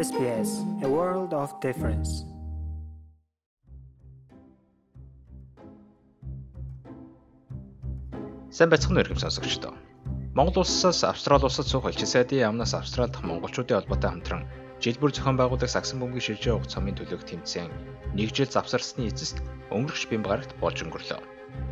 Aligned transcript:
SBS 0.00 0.50
A 0.80 0.88
World 0.88 1.32
of 1.36 1.50
Difference. 1.60 2.24
Сайн 8.48 8.70
байцгаана 8.72 8.96
уу 8.96 9.04
иргэм 9.04 9.20
сонсогчдоо. 9.20 9.76
Монгол 10.32 10.64
улсаас 10.64 11.04
Австрали 11.04 11.44
улсад 11.44 11.68
суух 11.68 11.84
элчин 11.84 12.08
сайдын 12.08 12.40
яамнаас 12.48 12.72
Австрали 12.72 13.12
дахь 13.12 13.28
монголчуудын 13.28 13.76
холбоотой 13.76 14.10
хамтран 14.10 14.48
жил 14.80 14.96
бүр 14.96 15.12
зохион 15.12 15.36
байгуулах 15.36 15.68
сагсан 15.68 16.00
бөмбөгийн 16.00 16.26
шилжээ 16.40 16.54
уг 16.56 16.64
цомын 16.72 16.96
төлөөх 16.96 17.24
тэмцээн 17.28 17.68
нэг 18.16 18.28
жил 18.32 18.48
завсарсны 18.48 19.04
эцэст 19.12 19.44
өнгөрөх 19.68 20.08
Бямбагарагт 20.08 20.56
болж 20.64 20.80
өнгөрлөө. 20.80 21.20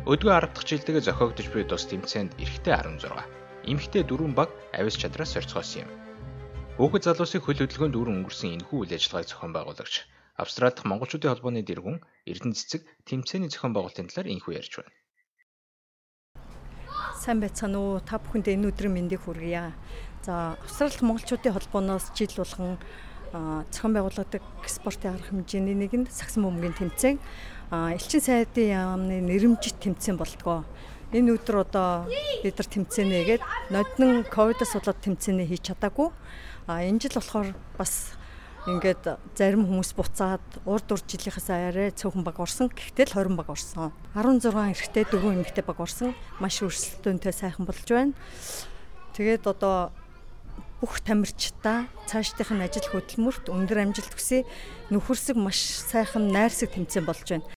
Өдгөө 0.05 0.33
10 0.37 0.53
дахь 0.53 0.69
жилдээ 0.69 1.01
зохиогдож 1.01 1.47
буй 1.49 1.65
тус 1.65 1.89
тэмцээнд 1.89 2.37
эрэгтэй 2.37 2.77
16, 2.77 3.09
эмэгтэй 3.65 4.03
4 4.05 4.37
баг 4.37 4.53
авис 4.77 5.01
чадраас 5.01 5.33
сорьцгоосон 5.33 5.89
юм. 5.89 6.08
Хүүхэд 6.79 7.11
залуусыг 7.11 7.43
хөл 7.43 7.59
хөдөлгөөнд 7.59 7.91
дүүрэн 7.91 8.17
өнгөрсөн 8.23 8.55
энэхүү 8.55 8.87
үйл 8.87 8.95
ажиллагааг 8.95 9.27
зохион 9.27 9.51
байгуулагч 9.51 10.07
Австрали 10.39 10.71
дахь 10.71 10.87
монголчуудын 10.87 11.35
холбооны 11.35 11.59
дэргүн 11.59 11.99
Эрдэнэ 12.23 12.55
цэцэг 12.55 12.87
тэмцээний 13.03 13.51
зохион 13.51 13.75
байгуулалтын 13.75 14.07
талаар 14.07 14.31
энэхүү 14.31 14.55
ярьж 14.55 14.79
байна. 14.79 14.95
Сайн 17.19 17.43
байцгаана 17.43 17.83
уу? 17.83 17.99
Та 17.99 18.15
бүхэнд 18.23 18.47
энэ 18.47 18.71
өдрийн 18.71 18.95
мэндийг 18.95 19.27
хүргье. 19.27 19.75
За, 20.23 20.55
Австрали 20.55 21.03
монголчуудын 21.03 21.51
холбооноос 21.51 22.15
жил 22.15 22.31
болгон 22.39 22.79
зохион 23.75 23.93
байгуулагддаг 23.99 24.43
спортын 24.63 25.19
арга 25.19 25.35
хэмжээний 25.35 25.75
нэг 25.75 25.91
нь 25.99 26.07
сагсан 26.07 26.47
бөмбөгийн 26.47 26.79
тэмцээн 26.79 27.19
элчин 27.91 28.23
сайдын 28.23 28.71
яамны 28.71 29.19
нэрэмжит 29.19 29.83
тэмцээн 29.83 30.15
болтгоо. 30.15 30.63
Энэ 31.09 31.41
өдөр 31.41 31.65
одоо 31.65 32.05
бид 32.45 32.53
нар 32.53 32.69
тэмцээнээгээд 32.69 33.43
ноднон 33.73 34.21
ковидос 34.29 34.77
болоод 34.77 35.01
тэмцээнээ 35.01 35.49
хийж 35.49 35.73
чадаагүй. 35.73 36.13
А 36.69 36.85
энэ 36.85 37.01
жил 37.01 37.17
болохоор 37.17 37.49
бас 37.81 38.13
ингээд 38.69 39.17
зарим 39.33 39.65
хүмүүс 39.65 39.97
буцаад 39.97 40.45
урд 40.69 40.85
урд 40.93 41.05
жилийнхээс 41.09 41.49
арай 41.49 41.89
цөөхөн 41.97 42.21
баг 42.21 42.37
орсон. 42.37 42.69
Гэхдээ 42.69 43.09
л 43.09 43.25
20 43.25 43.41
баг 43.41 43.49
орсон. 43.49 43.89
16 44.13 44.53
эрэгтэй 44.53 45.03
4 45.09 45.33
эмэгтэй 45.33 45.65
баг 45.65 45.81
орсон. 45.81 46.13
Маш 46.37 46.61
өрсөлдөөнтэй 46.61 47.33
сайхан 47.33 47.65
болж 47.65 47.89
байна. 47.89 48.13
Тэгээд 49.17 49.49
одоо 49.49 49.89
бүх 50.77 51.01
тамирчдаа 51.01 51.89
цаашдынх 52.05 52.53
нь 52.53 52.61
ажил 52.61 52.85
хөдөлмөрт 52.85 53.49
өндөр 53.49 53.81
амжилт 53.81 54.13
хүсье. 54.13 54.45
Нөхөрсөг 54.93 55.41
маш 55.41 55.57
сайхан 55.89 56.29
найрсаг 56.29 56.69
тэмцээн 56.69 57.09
болж 57.09 57.25
байна. 57.25 57.49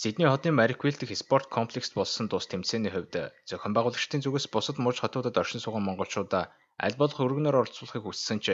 Сидней 0.00 0.28
хотын 0.28 0.58
Мариквилл 0.58 0.98
дэх 0.98 1.14
спорт 1.22 1.46
комплекст 1.56 1.92
болсон 1.94 2.26
тус 2.28 2.44
тэмцээний 2.50 2.92
хувьд 2.92 3.14
зохион 3.48 3.72
байгуулагчдын 3.74 4.24
зүгээс 4.24 4.46
бусад 4.54 4.76
мууч 4.82 4.98
хотуудад 5.00 5.38
оршин 5.42 5.62
суусан 5.62 5.86
монголчуудаа 5.86 6.44
аль 6.84 6.98
болох 7.00 7.22
өргөнөөр 7.24 7.58
оролцуулахыг 7.60 8.02
хүссэн 8.04 8.38
ч 8.44 8.46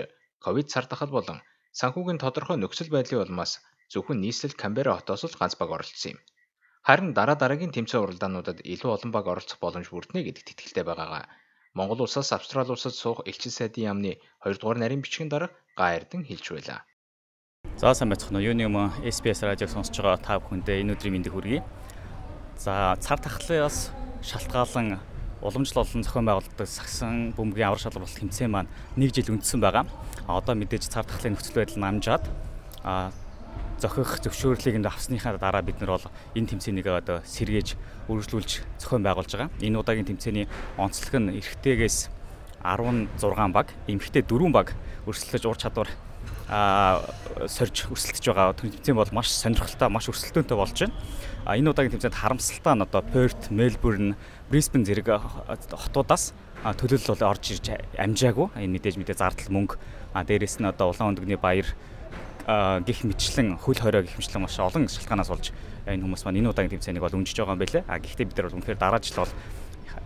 ковид 0.44 0.68
цар 0.72 0.84
тахал 0.88 1.12
болон 1.16 1.38
санхүүгийн 1.80 2.20
тодорхой 2.20 2.56
нөхцөл 2.60 2.92
байдлын 2.92 3.24
улмаас 3.24 3.52
зөвхөн 3.92 4.20
нийслэл 4.20 4.60
Камбера 4.62 4.92
хотоос 5.00 5.22
л 5.32 5.38
ганц 5.40 5.54
баг 5.56 5.70
оролцсон 5.76 6.12
юм. 6.12 6.18
Харин 6.88 7.10
дараа 7.18 7.36
дараагийн 7.40 7.72
тэмцээн 7.72 8.02
уралдаануудад 8.04 8.58
илүү 8.72 8.90
олон 8.96 9.10
баг 9.16 9.24
оролцох 9.32 9.58
боломж 9.64 9.88
бүрднэ 9.90 10.20
гэдэгт 10.24 10.52
итгэлтэй 10.52 10.84
байгаагаа 10.86 11.24
Монгол 11.76 12.04
улсаас 12.04 12.36
Австрали 12.36 12.72
улсад 12.74 12.92
суух 12.92 13.18
элчин 13.30 13.52
сайдын 13.56 13.88
яамны 13.90 14.12
2 14.44 14.60
дугаар 14.60 14.78
нарийн 14.80 15.00
бичгийн 15.04 15.32
дарга 15.32 15.56
Га 15.78 15.96
Эрдэн 15.96 16.22
хэлж 16.28 16.46
байлаа. 16.52 16.80
За 17.80 17.94
сайн 17.94 18.10
байцгаана 18.12 18.40
уу. 18.40 18.44
Юуны 18.44 18.68
юм 18.68 18.76
SBS 19.00 19.40
радиог 19.40 19.72
сонсож 19.72 19.96
байгаа 19.96 20.20
та 20.20 20.36
бүхэндээ 20.36 20.84
энэ 20.84 21.00
өдрийн 21.00 21.16
мэндийг 21.16 21.32
хүргэе. 21.32 21.64
За 22.60 22.92
цар 23.00 23.16
тахлаас 23.16 23.88
шалтгаалan 24.20 25.00
уламжлал 25.40 25.88
олон 25.88 26.04
зохион 26.04 26.28
байгуулалтад 26.28 26.68
сагсан 26.68 27.32
бөмбөгийн 27.32 27.72
авар 27.72 27.80
шалралт 27.80 28.12
тэмцээн 28.20 28.52
маань 28.52 28.68
нэг 29.00 29.16
жил 29.16 29.32
үндсэн 29.32 29.64
байгаа. 29.64 29.88
А 30.28 30.36
одоо 30.36 30.60
мэдээж 30.60 30.92
цар 30.92 31.08
тахлын 31.08 31.40
нөхцөл 31.40 31.56
байдал 31.56 31.80
намжаад 31.80 32.28
а 32.84 33.16
зохих 33.80 34.20
зөвшөөрлийг 34.28 34.76
нь 34.76 34.84
авсныхаа 34.84 35.40
дараа 35.40 35.64
бид 35.64 35.80
нар 35.80 35.96
бол 35.96 36.04
энэ 36.36 36.52
тэмцээнийг 36.52 36.84
одоо 36.84 37.24
сэргээж 37.24 37.80
үргэлжлүүлж 38.12 38.76
зохион 38.76 39.08
байгуулж 39.08 39.32
байгаа. 39.32 39.48
Энэ 39.64 39.80
удаагийн 39.80 40.04
тэмцээний 40.04 40.52
онцлог 40.76 41.16
нь 41.16 41.32
эрэгтэйгээс 41.32 42.12
16 42.60 43.56
баг, 43.56 43.72
эмэгтэй 43.88 44.20
4 44.20 44.52
баг 44.52 44.76
өрсөлдөж 45.08 45.48
ур 45.48 45.56
чадвар 45.56 45.88
сорж 46.50 47.86
өрсөлдөж 47.94 48.26
байгаа 48.26 48.58
тэмцээн 48.58 48.98
бол 48.98 49.14
маш 49.14 49.30
сонирхолтой, 49.30 49.86
маш 49.86 50.10
өрсөлдөөнтэй 50.10 50.58
болж 50.58 50.74
байна. 50.74 50.94
А 51.46 51.54
энэ 51.54 51.70
удаагийн 51.70 51.94
тэмцээнд 51.94 52.18
харамсалтай 52.18 52.74
нь 52.74 52.82
одоо 52.82 53.02
Perth, 53.06 53.54
Melbourne, 53.54 54.18
Brisbane 54.50 54.82
зэрэг 54.82 55.14
хотуудаас 55.70 56.34
төлөөлөл 56.66 57.14
бол 57.14 57.30
орж 57.30 57.54
ирж 57.54 57.66
амжаагүй. 57.94 58.50
Энэ 58.58 58.74
мэдээж 58.82 58.98
мэдээ 58.98 59.14
зардал 59.22 59.46
мөнгө 59.54 59.78
а 60.10 60.26
дээрэс 60.26 60.58
нь 60.58 60.66
одоо 60.66 60.90
улаан 60.90 61.14
өндөгний 61.14 61.38
баяр 61.38 61.70
гих 62.82 63.06
мэтлэн 63.06 63.54
хөл 63.62 63.78
хорой 63.78 64.02
гих 64.10 64.18
мэтлэн 64.18 64.42
маш 64.42 64.58
олон 64.58 64.90
шалтгаанаас 64.90 65.30
болж 65.30 65.54
энэ 65.86 66.02
хүмүүс 66.02 66.26
маань 66.26 66.42
энэ 66.42 66.50
удаагийн 66.50 66.74
тэмцээнийг 66.82 67.06
бол 67.06 67.14
өнжиж 67.14 67.38
байгаа 67.38 67.54
юм 67.54 67.62
байлээ. 67.62 67.86
А 67.86 68.02
гэхдээ 68.02 68.26
бид 68.26 68.36
нар 68.42 68.46
бол 68.50 68.58
үнэхээр 68.58 68.82
дараа 68.82 68.98
жил 68.98 69.22
бол 69.22 69.34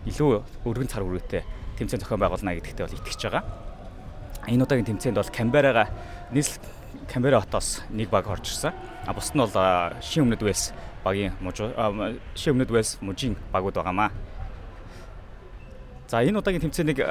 илүү 0.05 0.29
өргөн 0.61 0.89
цар 0.93 1.01
хүрээтэй 1.01 1.41
тэмцээн 1.81 2.01
зохион 2.05 2.21
байгуулна 2.21 2.53
гэдэгтээ 2.53 2.85
бол 2.85 2.97
итгэж 3.01 3.21
байгаа. 3.25 3.43
Энэ 4.47 4.63
удаагийн 4.63 4.85
тэмцээнд 4.85 5.17
бол 5.17 5.31
Камберага 5.33 5.89
нийслэл 6.31 6.61
Камбера 7.11 7.41
хотоос 7.41 7.81
нэг 7.89 8.09
баг 8.09 8.27
орж 8.27 8.45
ирсэн. 8.49 8.73
А 9.05 9.13
бусд 9.13 9.33
нь 9.33 9.41
бол 9.41 9.51
шин 10.01 10.29
өмнөд 10.29 10.41
Вэлс 10.41 10.73
багийн 11.03 11.33
шин 12.35 12.53
өмнөд 12.53 12.71
Вэлс 12.71 13.01
мужийн 13.01 13.35
багууд 13.51 13.75
байгаамаа. 13.75 14.11
За 16.07 16.21
энэ 16.21 16.37
удаагийн 16.37 16.61
тэмцээнийг 16.61 17.01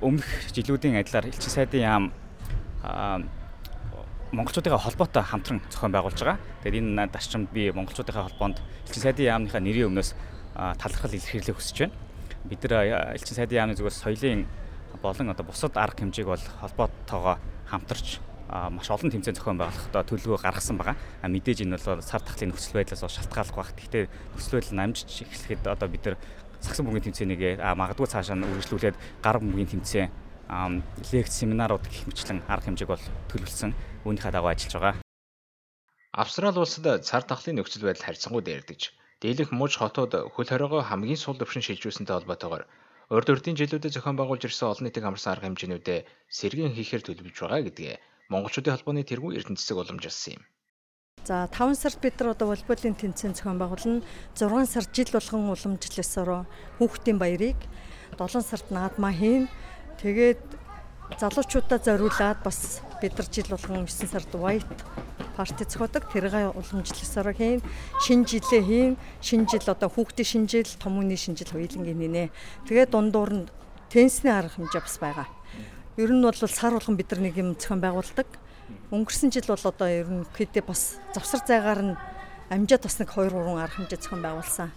өмнөх 0.00 0.28
жилүүдийн 0.52 0.96
адилаар 0.96 1.28
элчин 1.28 1.52
сайдын 1.52 1.84
яам 1.84 2.04
монголчуудын 4.32 4.76
холбоотой 4.76 5.22
хамтран 5.22 5.60
зохион 5.68 5.92
байгуулж 5.92 6.20
байгаа. 6.24 6.40
Тэгээд 6.64 6.80
энэ 6.80 7.08
дарчимд 7.12 7.52
би 7.52 7.72
монголчуудын 7.72 8.16
холбоонд 8.16 8.60
элчин 8.88 9.02
сайдын 9.04 9.28
яамныхаа 9.28 9.60
нэрийн 9.60 9.92
өмнөөс 9.92 10.16
талархал 10.56 11.12
илэрхийлэх 11.12 11.56
хүсэж 11.56 11.76
байна. 11.84 11.96
Бид 12.48 12.64
нар 12.64 13.12
элчин 13.16 13.36
сайдын 13.36 13.56
яамны 13.68 13.76
зүгээс 13.76 14.00
соёлын 14.04 14.48
болон 15.02 15.30
одоо 15.30 15.44
бусад 15.44 15.76
арга 15.76 16.02
хэмжээг 16.02 16.26
бол 16.26 16.44
холбоотойгоо 16.60 17.36
хамтарч 17.70 18.20
маш 18.48 18.88
олон 18.88 19.12
тэмцээн 19.12 19.36
зохион 19.36 19.60
байгуулахдаа 19.60 20.02
төлөвлөгөө 20.08 20.40
гаргасан 20.40 20.80
байгаа. 20.80 20.96
Мэдээж 21.28 21.68
энэ 21.68 21.76
бол 21.76 22.00
сар 22.00 22.24
тахлын 22.24 22.56
нөхцөл 22.56 22.80
байдлаас 22.80 23.04
шалтгааллах 23.04 23.56
баг. 23.56 23.76
Гэхдээ 23.76 24.08
нөхцөл 24.32 24.56
байдал 24.56 24.78
намжиж 24.80 25.10
эхлэхэд 25.28 25.68
одоо 25.68 25.88
бид 25.92 26.04
нар 26.08 26.16
сагсан 26.64 26.88
бөмбөгийн 26.88 27.12
тэмцээнийг 27.12 27.60
магадгүй 27.60 28.08
цаашаа 28.08 28.36
нь 28.40 28.48
үргэлжлүүлээд 28.48 28.96
гар 29.20 29.36
бөмбөгийн 29.36 29.72
тэмцээн 29.76 30.08
лекц 31.12 31.32
семинарууд 31.36 31.84
гэх 31.84 32.08
мэтлэн 32.08 32.40
арга 32.48 32.72
хэмжээг 32.72 32.88
бол 32.88 33.04
төлөвлөсөн 33.28 33.76
үүнийхээ 34.08 34.32
дагуу 34.32 34.48
ажиллаж 34.48 34.74
байгаа. 34.80 34.96
Австрали 36.16 36.56
улсад 36.56 37.04
цар 37.04 37.22
тахлын 37.28 37.60
нөхцөл 37.60 37.84
байдал 37.84 38.08
харьцангуй 38.08 38.42
дээрдэж 38.42 38.96
дийлэнх 39.20 39.52
мууж 39.52 39.76
хотууд 39.76 40.32
хөл 40.32 40.48
хориогоо 40.48 40.82
хамгийн 40.82 41.20
сул 41.20 41.36
дэвшин 41.36 41.62
шилжүүлсэнтэй 41.62 42.16
холбоотойгоор 42.16 42.64
урд 43.08 43.28
урдын 43.32 43.56
жилүүдэд 43.56 43.96
зохион 43.96 44.20
байгуулж 44.20 44.44
ирсэн 44.44 44.68
олон 44.68 44.84
нийтийн 44.84 45.08
амарсан 45.08 45.32
арга 45.32 45.48
хэмжээнүүдэд 45.48 46.04
сэргийн 46.28 46.76
хийхээр 46.76 47.02
төлөвлөж 47.08 47.36
байгаа 47.40 47.64
гэдгээ 47.64 47.94
монголчуудын 48.28 48.74
холбооны 48.76 49.08
тэргүүн 49.08 49.36
Эрдэнэ 49.40 49.56
цэцэг 49.56 49.80
уламжилсан 49.80 50.36
юм. 50.36 50.42
За 51.24 51.48
5 51.48 51.72
сард 51.72 51.98
бид 52.04 52.20
нар 52.20 52.36
одоо 52.36 52.52
волейболын 52.52 53.00
тэмцээн 53.00 53.32
зохион 53.32 53.56
байгуулна. 53.56 54.04
6 54.36 54.68
сард 54.68 54.92
жил 54.92 55.08
болгон 55.08 55.48
уламжлалсаар 55.48 56.44
хүүхдийн 56.76 57.16
баярыг 57.16 57.56
7 58.20 58.44
сард 58.44 58.68
наадмаа 58.68 59.12
хийн. 59.16 59.48
Тэгээд 60.04 60.44
залуучуудаа 61.16 61.80
зориулаад 61.80 62.44
бас 62.44 62.84
бид 63.00 63.16
нар 63.16 63.28
жил 63.32 63.48
болгон 63.48 63.88
9 63.88 64.12
сард 64.12 64.32
white 64.36 64.84
парти 65.38 65.62
зохиодог. 65.62 66.10
Тэргээ 66.10 66.50
уламжлалсаар 66.58 67.30
хийн. 67.30 67.62
Шинэ 68.02 68.26
жилээ 68.26 68.62
хийн. 68.66 68.94
Шинэ 69.22 69.46
жил 69.46 69.70
одоо 69.70 69.86
хүүхдийн 69.86 70.26
шинэ 70.26 70.48
жил, 70.50 70.70
том 70.82 70.98
хүний 70.98 71.14
шинэ 71.14 71.38
жил 71.38 71.54
хоёулангийн 71.54 72.02
нэ. 72.10 72.34
Тэгээд 72.66 72.90
дундуур 72.90 73.30
нь 73.30 73.50
теннисний 73.86 74.34
арга 74.34 74.58
хэмжээ 74.58 74.82
бас 74.82 74.98
байгаа. 74.98 75.28
Ер 75.94 76.10
нь 76.10 76.26
бол 76.26 76.34
сар 76.34 76.74
болгон 76.74 76.98
бид 76.98 77.14
нар 77.14 77.22
нэг 77.22 77.38
юм 77.38 77.54
зохион 77.54 77.78
байгуулдаг. 77.78 78.26
Өнгөрсөн 78.90 79.30
жил 79.30 79.46
бол 79.46 79.62
одоо 79.62 79.86
ер 79.86 80.10
нь 80.10 80.26
хэдэ 80.34 80.66
бас 80.66 80.98
завсар 81.14 81.46
зайгаар 81.46 81.82
нь 81.86 81.98
амжаад 82.50 82.82
бас 82.82 82.98
нэг 82.98 83.14
2 83.14 83.30
3 83.30 83.62
арга 83.62 83.78
хэмжээ 83.78 84.02
зохион 84.02 84.22
байгуулсан. 84.26 84.68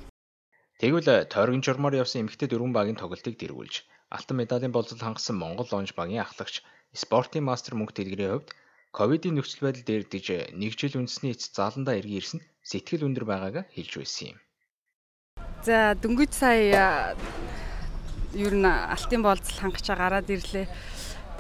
Тэгвэл 0.77 1.25
тойргийн 1.25 1.65
журмаар 1.65 1.97
явсан 2.05 2.29
эмэгтэй 2.29 2.49
дөрвөн 2.49 2.73
багийн 2.73 3.01
тоглолтыг 3.01 3.37
дэргүүлж 3.37 3.85
алтан 4.11 4.37
медалийн 4.37 4.75
болцол 4.75 4.99
хангасан 4.99 5.39
Монгол 5.39 5.67
лонж 5.71 5.95
багийн 5.95 6.25
ахлагч 6.25 6.65
спортын 6.91 7.47
мастер 7.47 7.79
мөнх 7.79 7.95
дэлгэрийн 7.95 8.43
хувьд 8.43 8.49
ковидын 8.91 9.35
нөхцөл 9.39 9.71
байдал 9.71 9.87
дээрдэж 9.87 10.55
нэг 10.55 10.71
жил 10.75 10.99
үндэсний 10.99 11.33
эц 11.35 11.51
зааландаа 11.51 11.95
эргэн 11.99 12.19
ирсэн 12.19 12.39
сэтгэл 12.63 13.07
өндөр 13.07 13.25
байгааг 13.25 13.67
хэлж 13.71 13.93
байсан 13.99 14.27
юм. 14.35 14.37
За 15.63 15.95
дөнгөж 15.95 16.31
сая 16.35 17.15
ер 18.35 18.53
нь 18.55 18.67
алтын 18.67 19.21
болцол 19.23 19.57
хангачаа 19.59 19.95
гараад 19.95 20.27
ирлээ 20.29 20.67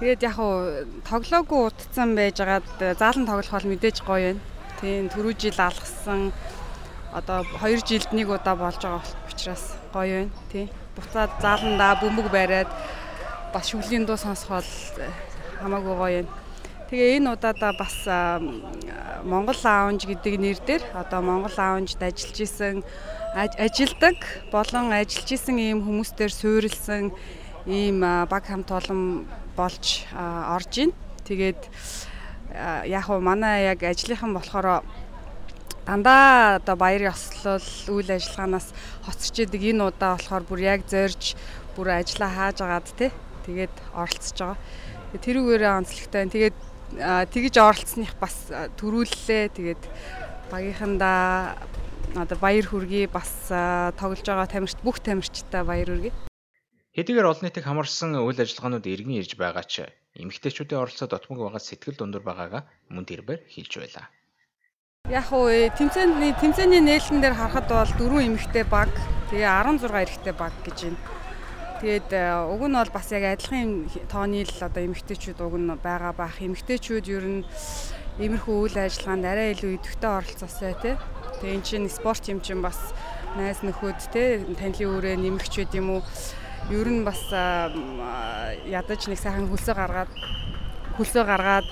Тэгээд 0.01 0.25
яг 0.25 0.37
уу 0.41 0.81
тоглоогүй 1.05 1.69
утцсан 1.69 2.17
байжгаад 2.17 2.65
заалан 2.97 3.29
тоглох 3.29 3.53
бол 3.53 3.69
мэдээж 3.69 4.01
гоё 4.01 4.33
байна. 4.33 4.41
Тийм 4.81 5.13
түрүү 5.13 5.33
жил 5.37 5.57
алгасан 5.61 6.33
одоо 7.13 7.45
2 7.61 7.85
жилд 7.85 8.09
нэг 8.09 8.33
удаа 8.33 8.57
болж 8.57 8.81
байгаа 8.81 9.05
учраас 9.29 9.77
гоё 9.93 10.25
байна. 10.25 10.33
Тийм. 10.49 10.73
Буцаад 10.97 11.37
зааландаа 11.37 12.01
бөмбөг 12.01 12.33
бариад 12.33 12.69
бас 13.53 13.69
шүлийн 13.69 14.09
дуу 14.09 14.17
сонсох 14.17 14.49
бол 14.49 14.69
хамаагүй 15.61 15.93
гоё 15.93 16.17
байна. 16.25 16.33
Тэгээ 16.91 17.23
энэ 17.23 17.39
удаадаа 17.39 17.71
бас 17.71 18.03
Монгол 19.23 19.55
лаунж 19.63 20.03
гэдэг 20.03 20.35
нэр 20.35 20.59
дээр 20.59 20.83
одоо 20.91 21.23
Монгол 21.23 21.55
лаунжд 21.55 22.03
ажиллаж 22.03 22.35
исэн 22.43 22.83
ажилдаг 23.31 24.19
болон 24.51 24.91
ажиллаж 24.91 25.29
исэн 25.31 25.55
ийм 25.55 25.79
хүмүүстээр 25.87 26.35
суурилсан 26.35 27.15
ийм 27.63 28.03
баг 28.03 28.43
хамт 28.43 28.75
олон 28.75 29.23
болж 29.55 30.03
орж 30.11 30.73
ийн. 30.83 30.91
Тэгээд 31.23 31.63
яг 32.91 33.07
уу 33.07 33.23
манай 33.23 33.71
яг 33.71 33.87
ажлынхан 33.87 34.35
болохоор 34.35 34.83
дандаа 35.87 36.59
одоо 36.59 36.75
баяр 36.75 37.15
ёслол 37.15 37.63
үйл 37.87 38.19
ажиллагаанаас 38.19 38.75
хоцорч 39.07 39.47
идэг 39.47 39.63
энэ 39.63 39.95
удаа 39.95 40.19
болохоор 40.19 40.43
бүр 40.43 40.59
яг 40.59 40.83
зорж 40.91 41.39
бүр 41.71 42.03
ажиллаа 42.03 42.31
хааж 42.35 42.59
агаад 42.59 42.91
те 42.99 43.15
тэгээд 43.45 43.75
оролцож 43.95 44.37
байгаа. 44.39 44.57
Тэрүүгээрээ 45.21 45.71
онцлогтой. 45.79 46.21
Тэгээд 46.31 46.57
тэгж 47.31 47.55
оролцсных 47.57 48.11
бас 48.19 48.35
төрүүллээ. 48.79 49.43
Тэгээд 49.55 49.83
багийнхандаа 50.51 51.55
одоо 52.15 52.37
баяр 52.37 52.67
хүргэе 52.67 53.07
бас 53.07 53.47
тоглож 53.95 54.25
байгаа 54.27 54.47
тамирчид 54.47 54.83
бүх 54.83 54.99
тамирчидаа 54.99 55.63
баяр 55.63 55.87
хүргэе. 55.87 56.13
Хэдийгээр 56.91 57.29
олон 57.31 57.43
нийтийг 57.47 57.63
хамарсан 57.63 58.19
үйл 58.19 58.35
ажиллагаанууд 58.35 58.83
иргэн 58.83 59.23
ирж 59.23 59.39
байгаа 59.39 59.63
ч 59.63 59.87
эмэгтэйчүүдийн 60.19 60.83
оролцоо 60.83 61.07
дотмог 61.07 61.39
байгаа 61.39 61.63
сэтгэл 61.63 61.95
дундуур 61.95 62.23
байгаагаа 62.27 62.67
мөн 62.91 63.07
тэрбээр 63.07 63.47
хэлж 63.47 63.73
байлаа. 63.79 64.11
Яг 65.07 65.31
уу 65.31 65.47
тэмцээний 65.47 66.35
тэмцээний 66.35 66.83
нээлтэн 66.83 67.23
дээр 67.23 67.35
харахад 67.39 67.71
бол 67.71 67.93
дөрвөн 67.95 68.35
эмэгтэй 68.35 68.67
баг 68.67 68.91
тэгээ 69.31 69.47
16 69.47 69.87
эрэгтэй 69.87 70.35
баг 70.35 70.51
гэж 70.67 70.77
байна. 70.91 70.99
Тэгээд 71.81 72.13
уг 72.53 72.61
нь 72.69 72.77
бол 72.77 72.93
бас 72.93 73.09
яг 73.09 73.25
адилхан 73.25 73.89
тооны 74.05 74.45
л 74.45 74.61
одоо 74.61 74.85
эмэгтэйчүүд 74.85 75.41
уг 75.41 75.57
нь 75.57 75.73
байгаа 75.81 76.13
бах. 76.13 76.37
Эмэгтэйчүүд 76.37 77.05
ер 77.09 77.25
нь 77.25 77.41
иймэрхүү 78.21 78.55
үйл 78.69 78.77
ажиллагаанд 78.77 79.25
арай 79.25 79.57
илүү 79.57 79.81
идэвхтэй 79.81 80.11
оролцоосой 80.13 80.77
тий. 80.77 80.93
Тэгээ 81.41 81.57
эн 81.57 81.65
чинь 81.65 81.89
спорт 81.89 82.21
юм 82.29 82.37
чинь 82.45 82.61
бас 82.61 82.77
найз 83.33 83.65
нөхөд 83.65 83.97
тий 84.13 84.45
танилын 84.61 84.93
үрээ 84.93 85.17
нэмэгчүүд 85.25 85.73
юм 85.81 85.97
уу 85.97 86.01
ер 86.69 86.85
нь 86.85 87.01
бас 87.01 87.17
ядаж 88.69 89.01
нэг 89.09 89.17
сайхан 89.17 89.49
хөлсөө 89.49 89.73
гаргаад 89.73 90.11
хөлсөө 91.01 91.23
гаргаад 91.25 91.69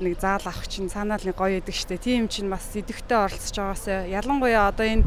нэг 0.00 0.18
заал 0.18 0.42
авах 0.42 0.66
чинь 0.66 0.90
санаал 0.90 1.22
нэг 1.22 1.36
гоё 1.36 1.62
идэг 1.62 1.74
штэ. 1.74 1.98
Тийм 1.98 2.28
чинь 2.28 2.50
бас 2.50 2.66
идэвхтэй 2.74 3.18
оролцож 3.18 3.54
байгаасаа 3.54 4.06
ялангуяа 4.10 4.68
одоо 4.68 4.86
энэ 4.86 5.04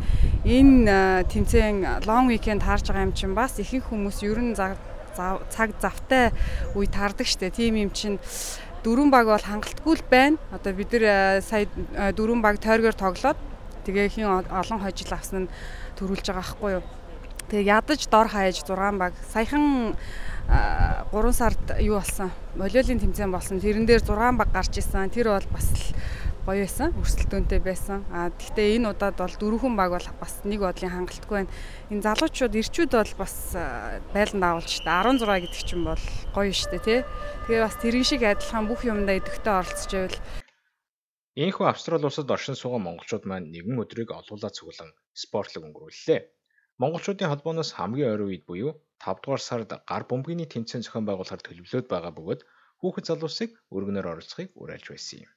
энэ 0.47 1.27
тэмцээн 1.27 2.07
long 2.07 2.31
weekend 2.31 2.63
харж 2.63 2.87
байгаа 2.87 3.07
юм 3.07 3.13
чинь 3.13 3.35
бас 3.35 3.59
ихэнх 3.59 3.91
хүмүүс 3.91 4.23
ер 4.23 4.39
нь 4.39 4.55
цаг 4.55 5.69
завтай 5.81 6.31
үе 6.75 6.87
таардаг 6.87 7.27
штэ. 7.27 7.51
Тийм 7.51 7.75
юм 7.75 7.91
чинь 7.91 8.19
дөрвөн 8.83 9.11
баг 9.11 9.27
бол 9.27 9.43
хангалтгүй 9.43 9.95
л 9.99 10.05
байна. 10.07 10.37
Одоо 10.55 10.71
бид 10.71 10.91
нар 10.95 11.41
сая 11.43 11.67
дөрвөн 12.15 12.39
баг 12.39 12.63
тойргоор 12.63 12.95
тоглоод 12.95 13.39
тэгээ 13.83 14.07
хин 14.07 14.27
олон 14.31 14.79
хожил 14.79 15.11
авсан 15.11 15.47
нь 15.47 15.51
төрүүлж 15.99 16.31
байгаа 16.31 16.43
байхгүй 16.43 16.71
юу? 16.79 16.83
Тэгээ 17.47 17.71
ядаж 17.79 18.01
дор 18.11 18.27
хаяж 18.27 18.59
6 18.59 18.75
баг 18.99 19.15
саяхан 19.31 19.95
3 20.47 21.31
сард 21.31 21.79
юу 21.79 21.95
болсон? 21.95 22.31
Волейболын 22.59 22.99
тэмцээн 22.99 23.31
болсон. 23.31 23.63
Тэрэн 23.63 23.87
дээр 23.87 24.03
6 24.03 24.35
баг 24.35 24.51
гарч 24.51 24.75
исэн. 24.83 25.07
Тэр 25.07 25.31
бол 25.31 25.47
бас 25.55 25.71
л 25.71 25.95
гоё 26.43 26.67
байсан. 26.67 26.91
Өрсөлдөөнтэй 26.99 27.59
байсан. 27.63 28.03
А 28.11 28.31
гэхдээ 28.35 28.79
энэ 28.83 28.91
удаад 28.91 29.15
бол 29.15 29.35
дөрвөн 29.39 29.79
баг 29.79 29.95
бол 29.95 30.07
бас 30.19 30.43
нэг 30.43 30.59
бодлын 30.59 30.91
хангалтгүй 30.91 31.35
байна. 31.47 31.51
Энэ 31.87 32.03
залуучууд 32.03 32.55
ирчүүд 32.55 32.91
бол 32.91 33.13
бас 33.15 33.35
байлан 34.11 34.43
даавалж 34.43 34.71
штэ 34.71 34.91
16 34.91 35.23
гэдэг 35.23 35.63
чинь 35.63 35.87
бол 35.87 36.03
гоё 36.35 36.51
штэ 36.51 36.79
тий. 36.83 36.99
Тэгээ 37.47 37.63
бас 37.63 37.75
тэрэн 37.79 38.03
шиг 38.03 38.27
адилхан 38.27 38.67
бүх 38.67 38.83
юмдаа 38.83 39.19
идэвхтэй 39.19 39.55
оролцож 39.55 39.91
байвал 39.95 40.19
Ийхүү 41.37 41.69
Австрали 41.69 42.01
улсад 42.01 42.31
оршин 42.33 42.57
суугаа 42.57 42.81
монголчууд 42.81 43.29
маань 43.29 43.53
нэгэн 43.53 43.77
өдрийг 43.77 44.09
олуулаад 44.09 44.57
цуглан 44.57 44.89
спортлог 45.13 45.69
өнгөрүүллээ. 45.69 46.36
Монголчуудын 46.81 47.29
холбооноос 47.29 47.71
хамгийн 47.73 48.11
ойрын 48.13 48.29
үед 48.29 48.43
буюу 48.49 48.71
5 49.01 49.21
дугаар 49.23 49.41
сард 49.41 49.69
гар 49.89 50.03
бөмбөгийн 50.09 50.51
тэмцээн 50.53 50.83
зохион 50.85 51.05
байгуулахар 51.07 51.41
төлөвлөд 51.43 51.85
байгаа 51.89 52.13
бөгөөд 52.17 52.41
хүүхэд 52.79 53.05
залуусыг 53.09 53.49
өргөнөөр 53.75 54.11
оролцохыг 54.11 54.49
уриалж 54.61 54.85
байсан 54.89 55.25
юм. 55.25 55.31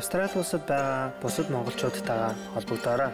Австрали 0.00 0.32
улсад 0.40 0.64
байгаа 0.72 1.12
бусад 1.22 1.48
монголчуудтайгаа 1.52 2.32
холбогдоорой. 2.54 3.12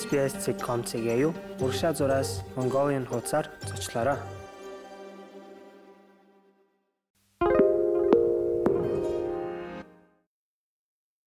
SBS.com-ийг 0.00 1.06
аюу 1.14 1.32
урагшаа 1.62 1.92
зураас 1.96 2.30
Mongolian 2.56 3.08
хуудасаар 3.08 3.46
зочлоорой. 3.68 4.18